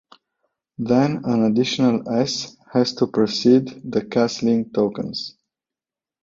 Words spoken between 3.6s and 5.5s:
the castling tokens.